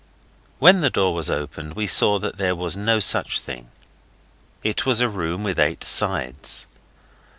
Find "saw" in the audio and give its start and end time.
1.85-2.17